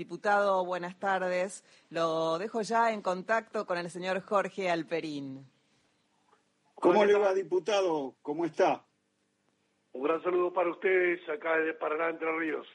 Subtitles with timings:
[0.00, 1.62] Diputado, buenas tardes.
[1.90, 5.44] Lo dejo ya en contacto con el señor Jorge Alperín.
[6.74, 8.14] ¿Cómo le va, diputado?
[8.22, 8.82] ¿Cómo está?
[9.92, 12.66] Un gran saludo para ustedes acá de Paraná, Entre Ríos.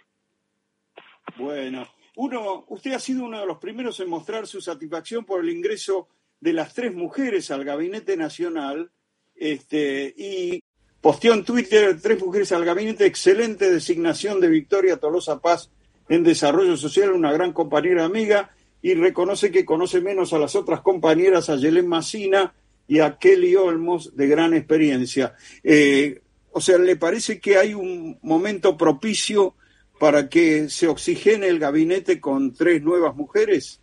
[1.35, 5.49] Bueno, uno, usted ha sido uno de los primeros en mostrar su satisfacción por el
[5.49, 6.07] ingreso
[6.39, 8.92] de las tres mujeres al Gabinete Nacional
[9.33, 10.63] este, y
[11.01, 15.71] posteó en Twitter tres mujeres al gabinete, excelente designación de Victoria Tolosa Paz
[16.09, 20.81] en Desarrollo Social, una gran compañera amiga, y reconoce que conoce menos a las otras
[20.81, 22.53] compañeras, a Yelén Macina
[22.88, 25.35] y a Kelly Olmos, de gran experiencia.
[25.63, 26.21] Eh,
[26.52, 29.55] o sea, ¿le parece que hay un momento propicio
[29.99, 33.81] para que se oxigene el gabinete con tres nuevas mujeres?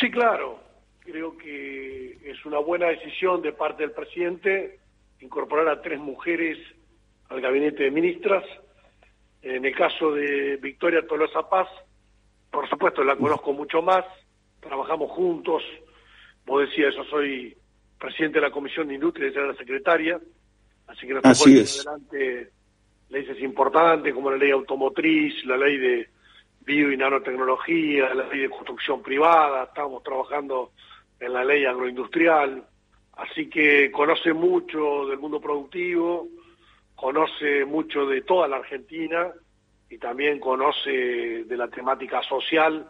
[0.00, 0.60] Sí, claro.
[1.00, 4.78] Creo que es una buena decisión de parte del presidente
[5.20, 6.58] incorporar a tres mujeres
[7.28, 8.44] al gabinete de ministras
[9.42, 11.68] en el caso de Victoria Tolosa Paz,
[12.50, 14.04] por supuesto la conozco mucho más,
[14.60, 15.62] trabajamos juntos,
[16.46, 17.56] vos decías, yo soy
[17.98, 20.20] presidente de la Comisión de Industria y la secretaria,
[20.86, 21.86] así que nos así es.
[21.86, 22.50] adelante
[23.08, 26.08] leyes importantes como la ley automotriz, la ley de
[26.64, 30.72] bio y nanotecnología, la ley de construcción privada, estamos trabajando
[31.20, 32.64] en la ley agroindustrial,
[33.14, 36.28] así que conoce mucho del mundo productivo,
[37.02, 39.32] conoce mucho de toda la Argentina
[39.90, 42.88] y también conoce de la temática social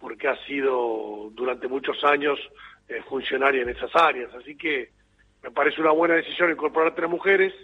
[0.00, 2.40] porque ha sido durante muchos años
[2.88, 4.34] eh, funcionaria en esas áreas.
[4.34, 4.90] Así que
[5.44, 7.54] me parece una buena decisión incorporar tres mujeres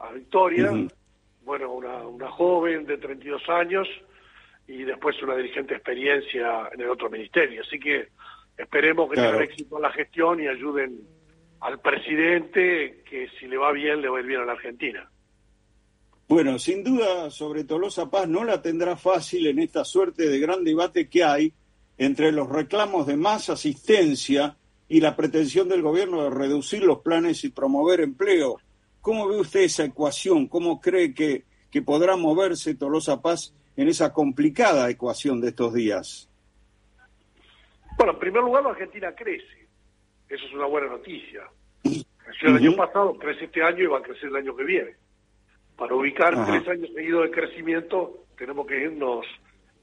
[0.00, 0.72] a Victoria,
[1.42, 3.86] bueno, una, una joven de 32 años
[4.66, 7.62] y después una dirigente experiencia en el otro ministerio.
[7.62, 8.08] Así que
[8.56, 10.98] esperemos que tengan éxito en la gestión y ayuden
[11.60, 15.08] al presidente que si le va bien, le va a ir bien a la Argentina.
[16.28, 20.62] Bueno, sin duda, sobre Tolosa Paz no la tendrá fácil en esta suerte de gran
[20.62, 21.54] debate que hay
[21.96, 24.56] entre los reclamos de más asistencia
[24.90, 28.58] y la pretensión del gobierno de reducir los planes y promover empleo.
[29.00, 30.48] ¿Cómo ve usted esa ecuación?
[30.48, 36.28] ¿Cómo cree que, que podrá moverse Tolosa Paz en esa complicada ecuación de estos días?
[37.96, 39.66] Bueno, en primer lugar, la Argentina crece.
[40.28, 41.48] Eso es una buena noticia.
[41.82, 45.07] Creció el año pasado, crece este año y va a crecer el año que viene.
[45.78, 49.24] Para ubicar tres años seguidos de crecimiento, tenemos que irnos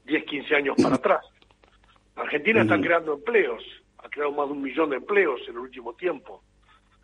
[0.04, 1.24] 10, 15 años para atrás.
[2.14, 3.64] Argentina está creando empleos,
[3.98, 6.42] ha creado más de un millón de empleos en el último tiempo.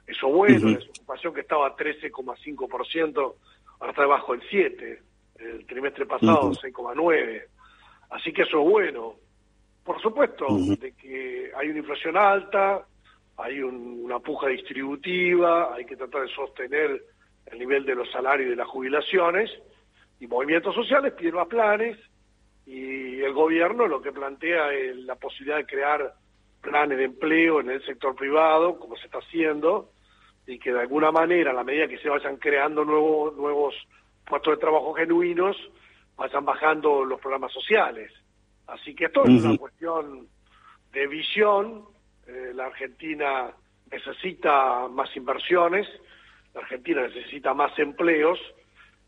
[0.06, 3.34] Eso bueno, la desocupación que estaba a 13,5%,
[3.81, 4.98] ahora está debajo del 7%,
[5.38, 7.44] el trimestre pasado 6,9%.
[8.10, 9.14] Así que eso es bueno.
[9.82, 10.47] Por supuesto,
[10.78, 12.86] de que hay una inflación alta,
[13.38, 17.02] hay una puja distributiva, hay que tratar de sostener
[17.47, 19.50] el nivel de los salarios y de las jubilaciones,
[20.20, 21.98] y movimientos sociales piden más planes,
[22.66, 26.14] y el gobierno lo que plantea es la posibilidad de crear
[26.60, 29.91] planes de empleo en el sector privado, como se está haciendo,
[30.47, 33.75] y que de alguna manera, a la medida que se vayan creando nuevos, nuevos
[34.25, 35.56] puestos de trabajo genuinos,
[36.16, 38.12] vayan bajando los programas sociales.
[38.66, 40.28] Así que esto es una cuestión
[40.92, 41.84] de visión.
[42.26, 43.50] Eh, la Argentina
[43.91, 45.86] necesita más inversiones,
[46.54, 48.38] la Argentina necesita más empleos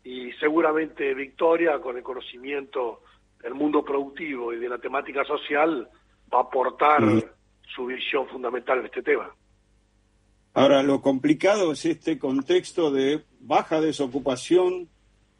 [0.03, 3.01] y seguramente Victoria, con el conocimiento
[3.41, 5.87] del mundo productivo y de la temática social,
[6.33, 7.01] va a aportar
[7.75, 9.29] su visión fundamental en este tema.
[10.53, 14.89] Ahora, lo complicado es este contexto de baja desocupación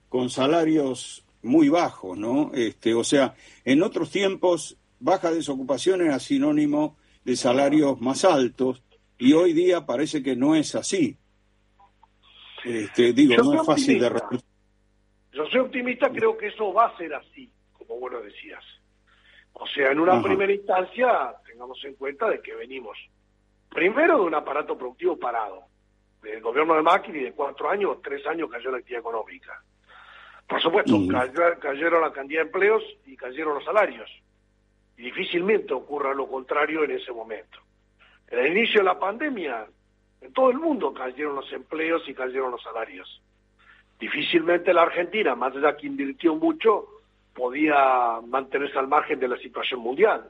[0.10, 2.52] con salarios muy bajos, ¿no?
[2.54, 8.84] Este, o sea, en otros tiempos, baja desocupación era sinónimo de salarios más altos
[9.18, 11.18] y hoy día parece que no es así.
[12.66, 14.10] Este, digo, no es fácil de
[15.32, 18.64] Yo soy optimista, creo que eso va a ser así, como vos lo decías.
[19.54, 22.98] O sea, en una primera instancia, tengamos en cuenta de que venimos
[23.70, 25.64] primero de un aparato productivo parado.
[26.22, 29.62] Del gobierno de Macri, de cuatro años, tres años cayó la actividad económica.
[30.48, 30.98] Por supuesto,
[31.60, 34.10] cayeron la cantidad de empleos y cayeron los salarios.
[34.98, 37.60] Y difícilmente ocurra lo contrario en ese momento.
[38.28, 39.68] En el inicio de la pandemia,
[40.26, 43.22] en todo el mundo cayeron los empleos y cayeron los salarios.
[44.00, 46.88] Difícilmente la Argentina, más allá que invirtió mucho,
[47.34, 50.28] podía mantenerse al margen de la situación mundial.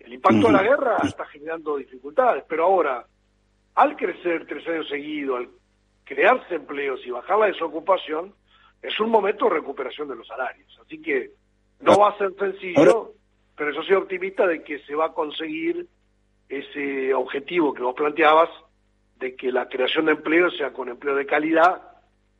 [0.00, 3.06] El impacto de la guerra está generando dificultades, pero ahora,
[3.76, 5.48] al crecer tres años seguidos, al
[6.04, 8.34] crearse empleos y bajar la desocupación,
[8.82, 10.78] es un momento de recuperación de los salarios.
[10.84, 11.30] Así que
[11.80, 13.12] no va a ser sencillo,
[13.56, 15.86] pero yo soy optimista de que se va a conseguir
[16.48, 18.50] ese objetivo que vos planteabas
[19.18, 21.82] de que la creación de empleo sea con empleo de calidad,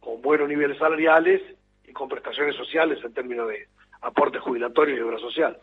[0.00, 1.43] con buenos niveles salariales
[1.87, 3.69] y con prestaciones sociales en términos de
[4.02, 5.58] aporte jubilatorio y obra social.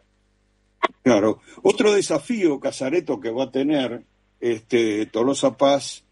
[1.04, 1.40] Claro.
[1.62, 4.04] Otro desafío, Casareto, que va a tener
[4.40, 6.04] este, Tolosa Paz,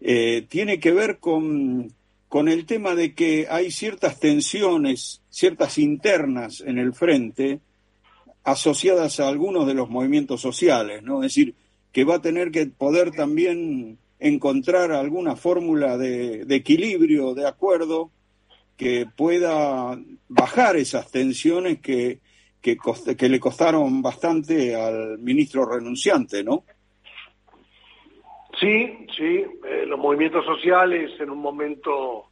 [0.00, 1.92] eh, tiene que ver con,
[2.28, 7.60] con el tema de que hay ciertas tensiones, ciertas internas en el frente,
[8.44, 11.22] asociadas a algunos de los movimientos sociales, ¿no?
[11.22, 11.54] Es decir,
[11.92, 18.10] que va a tener que poder también encontrar alguna fórmula de, equilibrio, de acuerdo,
[18.76, 22.20] que pueda bajar esas tensiones que,
[22.60, 22.76] que,
[23.16, 26.64] que le costaron bastante al ministro renunciante, ¿no?
[28.58, 32.26] Sí, sí, eh, los movimientos sociales en un momento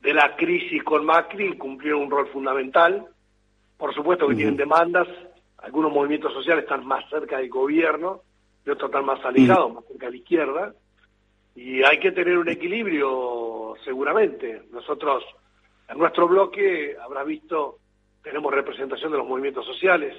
[0.00, 3.06] de la crisis con Macri cumplieron un rol fundamental.
[3.76, 5.08] Por supuesto que tienen demandas,
[5.58, 8.20] algunos movimientos sociales están más cerca del gobierno
[8.64, 10.74] y otros están más alejados, más cerca de la izquierda.
[11.54, 14.62] Y hay que tener un equilibrio, seguramente.
[14.72, 15.24] Nosotros,
[15.88, 17.78] en nuestro bloque, habrá visto,
[18.22, 20.16] tenemos representación de los movimientos sociales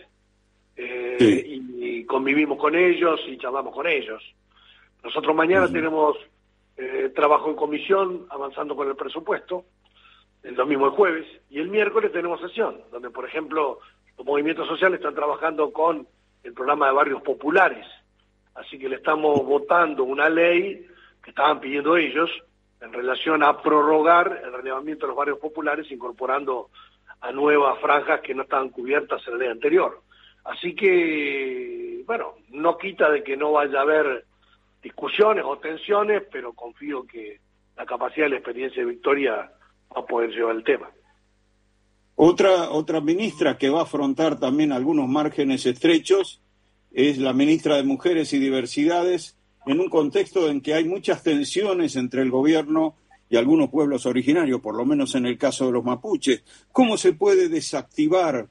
[0.78, 4.24] eh, y, convivimos con ellos y charlamos con ellos.
[5.04, 6.18] Nosotros mañana tenemos
[6.78, 9.66] eh, trabajo en comisión avanzando con el presupuesto,
[10.44, 13.80] el domingo y jueves, y el miércoles tenemos sesión, donde, por ejemplo,
[14.18, 16.08] los movimientos sociales están trabajando con
[16.44, 17.86] el programa de barrios populares,
[18.54, 20.86] así que le estamos votando una ley
[21.26, 22.30] que estaban pidiendo ellos
[22.80, 26.70] en relación a prorrogar el relevamiento de los barrios populares incorporando
[27.20, 30.04] a nuevas franjas que no estaban cubiertas en la ley anterior.
[30.44, 34.26] Así que, bueno, no quita de que no vaya a haber
[34.84, 37.40] discusiones o tensiones, pero confío que
[37.76, 39.52] la capacidad y la experiencia de Victoria
[39.96, 40.92] va a poder llevar el tema.
[42.14, 46.40] Otra, otra ministra que va a afrontar también algunos márgenes estrechos
[46.92, 51.96] es la ministra de Mujeres y Diversidades, en un contexto en que hay muchas tensiones
[51.96, 52.96] entre el gobierno
[53.30, 56.44] y algunos pueblos originarios, por lo menos en el caso de los mapuches.
[56.72, 58.48] ¿Cómo se puede desactivar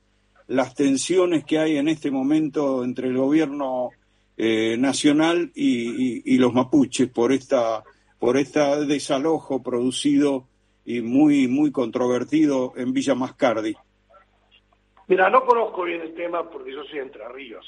[0.47, 3.91] las tensiones que hay en este momento entre el gobierno
[4.37, 7.85] eh, nacional y, los mapuches por esta
[8.19, 10.49] por este desalojo producido
[10.85, 13.75] y muy muy controvertido en Villa Mascardi.
[15.07, 17.67] Mira, no conozco bien el tema porque yo soy Entre Ríos.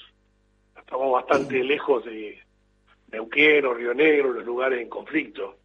[0.76, 2.38] Estamos bastante lejos de
[3.17, 5.59] Neuquén o Río Negro, los lugares en conflicto.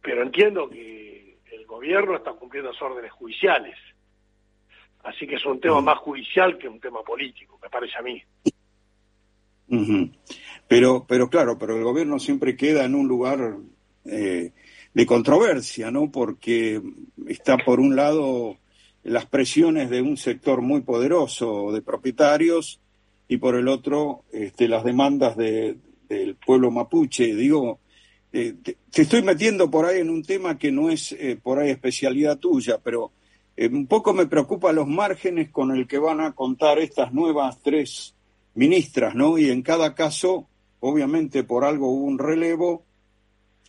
[0.00, 3.76] Pero entiendo que el gobierno está cumpliendo las órdenes judiciales.
[5.04, 8.22] Así que es un tema más judicial que un tema político, me parece a mí.
[10.68, 13.56] Pero, pero claro, pero el gobierno siempre queda en un lugar
[14.04, 14.52] eh,
[14.94, 16.10] de controversia, ¿no?
[16.10, 16.80] Porque
[17.28, 18.56] está por un lado
[19.02, 22.80] las presiones de un sector muy poderoso de propietarios
[23.28, 25.76] y por el otro este, las demandas de,
[26.08, 27.34] del pueblo mapuche.
[27.34, 27.80] Digo,
[28.32, 31.70] eh, te, estoy metiendo por ahí en un tema que no es eh, por ahí
[31.70, 33.12] especialidad tuya, pero
[33.58, 38.14] un poco me preocupa los márgenes con el que van a contar estas nuevas tres
[38.54, 39.38] ministras, ¿no?
[39.38, 40.46] Y en cada caso,
[40.80, 42.84] obviamente por algo hubo un relevo,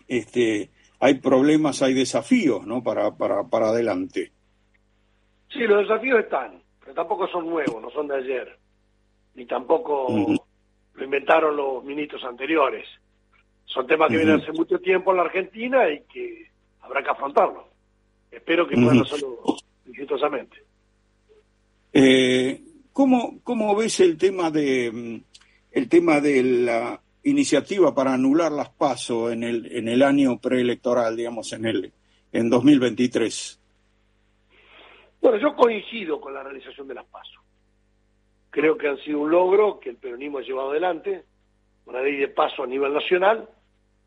[0.08, 2.84] este, hay problemas, hay desafíos, ¿no?
[2.84, 4.32] Para, para, para adelante.
[5.50, 8.58] Sí, los desafíos están, pero tampoco son nuevos, no son de ayer,
[9.36, 10.08] ni tampoco
[10.98, 12.88] lo inventaron los ministros anteriores.
[13.66, 16.48] Son temas que vienen hace mucho tiempo en la Argentina y que
[16.82, 17.66] habrá que afrontarlos.
[18.32, 19.38] Espero que puedan hacerlo
[19.88, 20.58] exitosamente.
[21.94, 22.62] Eh,
[22.92, 25.22] ¿Cómo, ¿Cómo ves el tema de
[25.72, 31.16] el tema de la iniciativa para anular las pasos en el en el año preelectoral,
[31.16, 31.94] digamos, en el
[32.32, 33.60] en 2023?
[35.22, 37.38] Bueno, yo coincido con la realización de las pasos.
[38.58, 41.26] Creo que han sido un logro que el peronismo ha llevado adelante,
[41.86, 43.48] una ley de paso a nivel nacional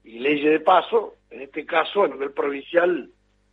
[0.02, 3.08] y leyes de paso, en este caso a nivel provincial,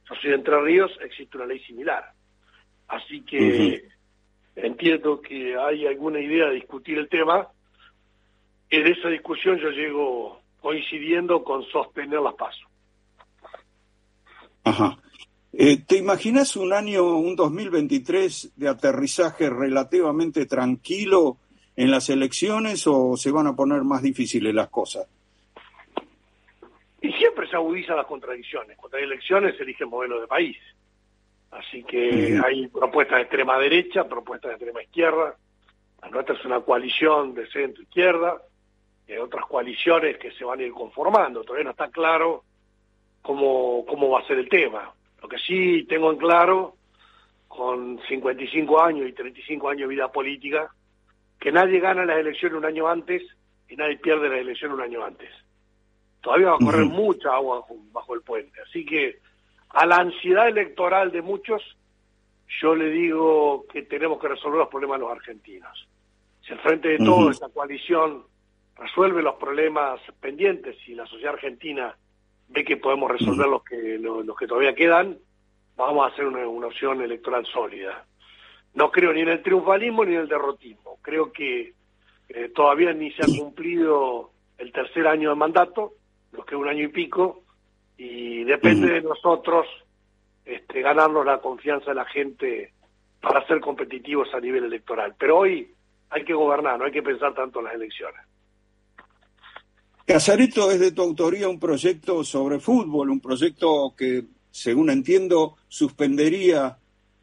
[0.10, 2.04] yo soy de Entre Ríos, existe una ley similar.
[2.88, 3.88] Así que
[4.56, 7.48] entiendo que hay alguna idea de discutir el tema.
[8.72, 12.68] En esa discusión yo llego coincidiendo con sostener las pasos.
[14.63, 14.98] Ajá.
[15.60, 21.38] Eh, ¿Te imaginas un año, un 2023 de aterrizaje relativamente tranquilo
[21.76, 25.08] en las elecciones o se van a poner más difíciles las cosas?
[27.02, 28.78] Y siempre se agudizan las contradicciones.
[28.78, 30.58] Cuando hay elecciones se elige el modelo de país.
[31.50, 35.36] Así que hay propuestas de extrema derecha, propuestas de extrema izquierda.
[36.04, 38.44] La nuestra es una coalición de centro-izquierda,
[39.10, 41.42] hay otras coaliciones que se van a ir conformando.
[41.42, 42.44] Todavía no está claro
[43.24, 44.94] cómo, cómo va a ser el tema.
[45.22, 46.76] Lo que sí tengo en claro,
[47.48, 50.70] con 55 años y 35 años de vida política,
[51.40, 53.24] que nadie gana las elecciones un año antes
[53.70, 55.30] y nadie pierde las elecciones un año antes.
[56.22, 58.60] Todavía va a correr mucha agua bajo el puente.
[58.62, 59.20] Así que
[59.70, 61.62] a la ansiedad electoral de muchos
[62.62, 65.88] yo le digo que tenemos que resolver los problemas de los argentinos.
[66.42, 68.24] Si el frente de todo, esta coalición,
[68.76, 71.96] resuelve los problemas pendientes y la sociedad argentina
[72.50, 75.18] ve que podemos resolver los que los, que todavía quedan,
[75.75, 78.06] vamos a hacer una, opción electoral sólida.
[78.74, 80.98] No creo ni en el triunfalismo ni en el derrotismo.
[81.01, 81.74] Creo que
[82.30, 85.94] eh, todavía ni se ha cumplido el tercer año de mandato,
[86.32, 87.44] lo que es un año y pico,
[87.98, 89.66] y depende de nosotros
[90.46, 92.74] este, ganarnos la confianza de la gente
[93.22, 95.16] para ser competitivos a nivel electoral.
[95.18, 95.74] Pero hoy
[96.10, 98.22] hay que gobernar, no hay que pensar tanto en las elecciones.
[100.08, 106.78] Casareto es de tu autoría un proyecto sobre fútbol, un proyecto que, según entiendo, suspendería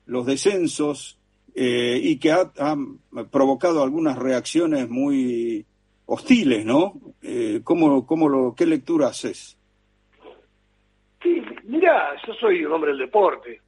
[0.05, 1.19] los descensos
[1.55, 2.53] eh, y que ha,
[3.31, 5.65] provocado algunas reacciones muy
[6.05, 6.93] hostiles, ¿no?
[7.23, 9.59] Eh, ¿cómo, cómo lo, ¿Qué lectura haces?
[11.23, 13.63] Sí, mira, yo soy un hombre del deporte.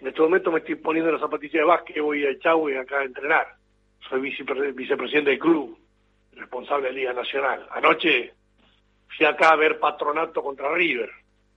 [0.00, 3.04] En este momento me estoy poniendo la zapatilla de básquet, voy a y acá a
[3.04, 3.46] entrenar.
[4.08, 5.81] Soy vicepresidente del club
[6.32, 7.66] responsable de Liga Nacional.
[7.70, 8.34] Anoche
[9.16, 11.10] fui acá a ver Patronato contra River,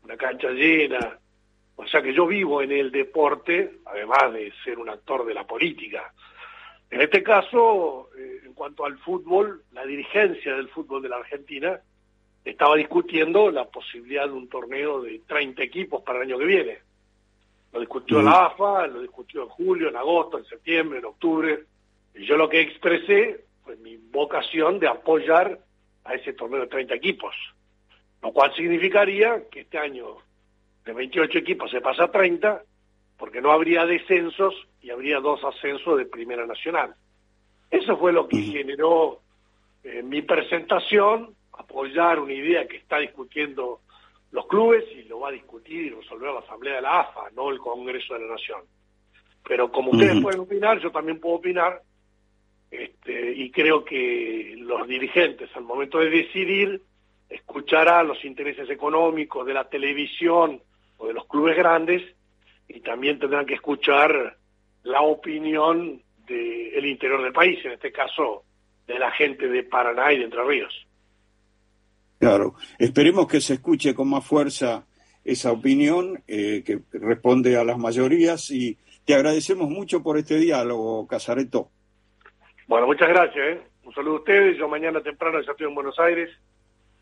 [0.04, 1.18] una cancha llena.
[1.78, 5.46] O sea que yo vivo en el deporte, además de ser un actor de la
[5.46, 6.14] política.
[6.90, 11.80] En este caso, eh, en cuanto al fútbol, la dirigencia del fútbol de la Argentina
[12.46, 16.78] estaba discutiendo la posibilidad de un torneo de 30 equipos para el año que viene.
[17.74, 21.64] Lo discutió la AFA, lo discutió en julio, en agosto, en septiembre, en octubre.
[22.14, 25.60] Y yo lo que expresé pues, mi vocación de apoyar
[26.04, 27.36] a ese torneo de 30 equipos,
[28.22, 30.18] lo cual significaría que este año
[30.86, 32.62] de 28 equipos se pasa a 30,
[33.18, 36.94] porque no habría descensos y habría dos ascensos de Primera Nacional.
[37.72, 39.22] Eso fue lo que generó
[39.84, 43.82] eh, mi presentación, apoyar una idea que está discutiendo
[44.32, 47.50] los clubes y lo va a discutir y resolver la Asamblea de la AFA, no
[47.50, 48.62] el Congreso de la Nación.
[49.48, 51.82] Pero como ustedes pueden opinar, yo también puedo opinar
[52.80, 56.82] este, y creo que los dirigentes al momento de decidir
[57.30, 60.62] escucharán los intereses económicos de la televisión
[60.98, 62.04] o de los clubes grandes
[62.68, 64.38] y también tendrán que escuchar
[64.84, 68.44] la opinión del interior del país, en este caso
[68.88, 70.88] de la gente de Paraná y de Entre Ríos.
[72.20, 74.86] Claro, esperemos que se escuche con más fuerza
[75.24, 81.06] esa opinión eh, que responde a las mayorías y te agradecemos mucho por este diálogo,
[81.08, 81.70] Casareto.
[82.68, 83.46] Bueno, muchas gracias.
[83.48, 83.62] ¿eh?
[83.84, 84.58] Un saludo a ustedes.
[84.58, 86.30] Yo mañana temprano ya estoy en Buenos Aires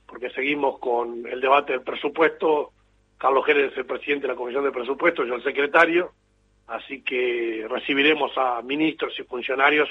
[0.05, 2.71] porque seguimos con el debate del presupuesto.
[3.17, 6.11] Carlos Jerez es el presidente de la Comisión de Presupuestos, yo el secretario.
[6.67, 9.89] Así que recibiremos a ministros y funcionarios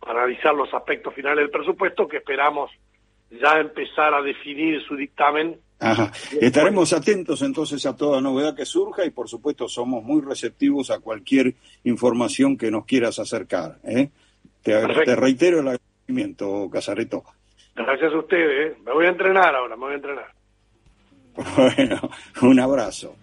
[0.00, 2.70] para analizar los aspectos finales del presupuesto que esperamos
[3.30, 5.58] ya empezar a definir su dictamen.
[5.80, 6.12] Ajá.
[6.40, 11.00] Estaremos atentos entonces a toda novedad que surja y por supuesto somos muy receptivos a
[11.00, 11.54] cualquier
[11.84, 13.78] información que nos quieras acercar.
[13.84, 14.10] ¿eh?
[14.64, 17.22] Te, reitero el agradecimiento, Casareto.
[17.76, 18.72] Gracias a ustedes.
[18.72, 18.76] ¿eh?
[18.84, 20.34] Me voy a entrenar ahora, me voy a entrenar.
[21.56, 22.10] Bueno,
[22.42, 23.16] un abrazo.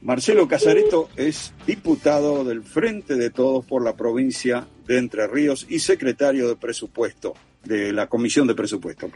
[0.00, 5.80] Marcelo Casareto es diputado del Frente de Todos por la provincia de Entre Ríos y
[5.80, 9.10] secretario de presupuesto de la Comisión de Presupuesto.